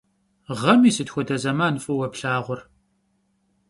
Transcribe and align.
Ğem 0.59 0.79
yi 0.85 0.91
sıt 0.95 1.09
xuede 1.13 1.37
zeman 1.43 1.75
f'ıue 1.83 2.07
plhağur? 2.13 2.59